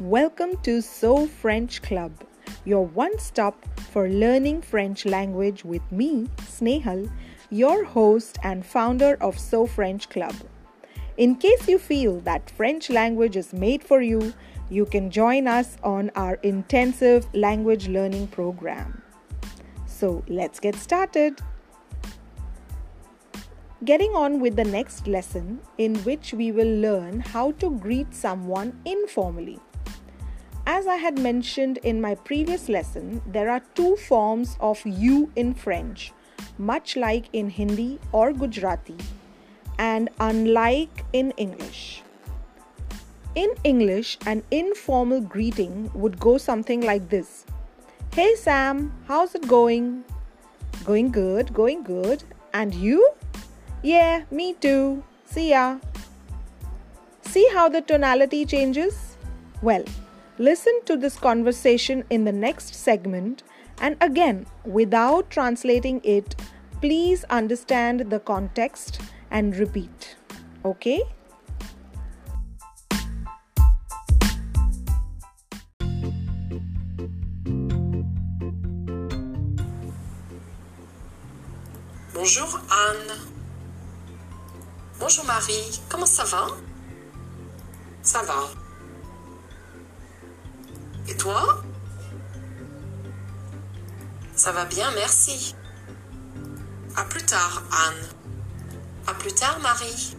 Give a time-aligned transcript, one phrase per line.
[0.00, 2.10] Welcome to So French Club,
[2.64, 7.08] your one stop for learning French language with me, Snehal,
[7.48, 10.34] your host and founder of So French Club.
[11.16, 14.34] In case you feel that French language is made for you,
[14.68, 19.00] you can join us on our intensive language learning program.
[19.86, 21.40] So let's get started.
[23.84, 28.80] Getting on with the next lesson, in which we will learn how to greet someone
[28.84, 29.60] informally.
[30.66, 35.52] As I had mentioned in my previous lesson, there are two forms of you in
[35.52, 36.12] French,
[36.56, 38.96] much like in Hindi or Gujarati,
[39.78, 42.02] and unlike in English.
[43.34, 47.44] In English, an informal greeting would go something like this
[48.14, 50.04] Hey Sam, how's it going?
[50.84, 52.22] Going good, going good.
[52.54, 53.10] And you?
[53.82, 55.02] Yeah, me too.
[55.26, 55.78] See ya.
[57.22, 59.16] See how the tonality changes?
[59.62, 59.84] Well,
[60.38, 63.42] listen to this conversation in the next segment
[63.80, 66.36] and again, without translating it,
[66.80, 70.16] please understand the context and repeat.
[70.64, 71.02] Okay?
[82.14, 83.18] Bonjour Anne.
[84.98, 85.80] Bonjour Marie.
[85.90, 86.46] Comment ça va
[88.02, 88.63] Ça va.
[91.08, 91.62] Et toi?
[94.34, 95.54] Ça va bien, merci.
[96.96, 98.08] À plus tard, Anne.
[99.06, 100.16] À plus tard, Marie.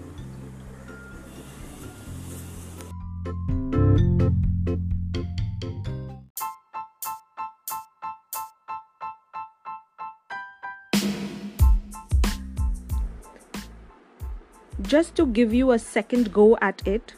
[14.96, 17.14] just to give you a second go at it,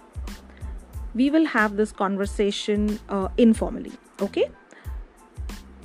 [1.17, 3.91] we will have this conversation uh, informally.
[4.21, 4.45] Okay?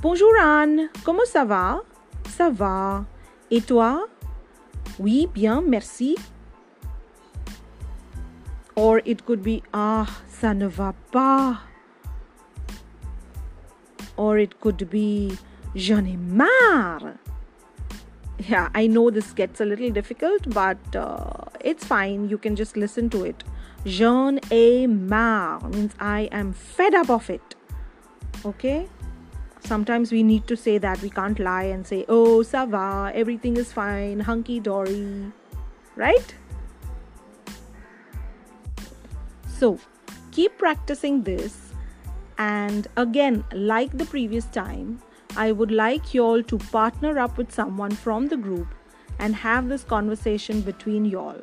[0.03, 1.81] Bonjour Anne, comment ça va?
[2.29, 3.07] Ça va.
[3.51, 4.07] Et toi?
[4.99, 6.17] Oui, bien, merci.
[8.77, 11.61] Or it could be Ah, ça ne va pas.
[14.17, 15.33] Or it could be
[15.75, 17.15] J'en ai marre
[18.49, 22.77] yeah i know this gets a little difficult but uh, it's fine you can just
[22.77, 23.45] listen to it
[23.85, 27.55] j'en ai marre means i am fed up of it.
[28.45, 28.89] Okay?
[29.65, 31.01] Sometimes we need to say that.
[31.03, 35.33] We can't lie and say oh ça va everything is fine hunky dory
[35.97, 36.35] right?
[39.47, 39.79] So
[40.31, 41.59] keep practicing this.
[42.39, 45.01] And again like the previous time
[45.37, 48.75] I would like y'all to partner up with someone from the group
[49.19, 51.41] and have this conversation between y'all.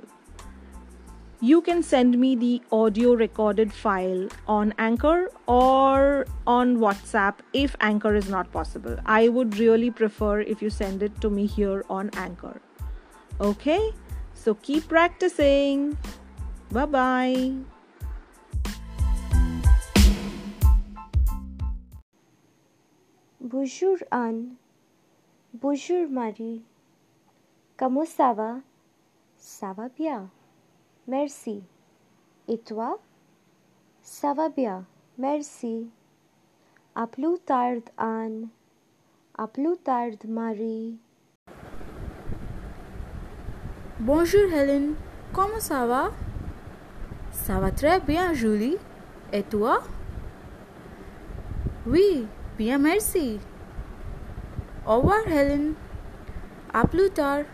[1.41, 8.13] You can send me the audio recorded file on Anchor or on WhatsApp if Anchor
[8.13, 8.97] is not possible.
[9.05, 12.59] I would really prefer if you send it to me here on Anchor.
[13.39, 13.93] Okay?
[14.33, 15.97] So keep practicing.
[16.71, 17.53] Bye bye.
[23.39, 24.57] Bonjour Anne.
[25.53, 26.63] Bonjour Marie.
[27.77, 28.59] Comment ça va?
[29.37, 30.29] Ça va bien.
[31.09, 31.63] Merci.
[32.47, 32.99] Et toi?
[34.03, 34.85] Ça va bien.
[35.17, 35.89] Merci.
[36.93, 38.49] À plus tard Anne.
[39.35, 40.99] À plus tard Marie.
[43.99, 44.93] Bonjour Helen.
[45.33, 46.11] Comment ça va?
[47.31, 48.77] Ça va très bien Julie.
[49.33, 49.81] Et toi?
[51.87, 53.39] Oui, bien merci.
[54.85, 55.73] Au revoir Helen.
[56.71, 57.45] À plus tard.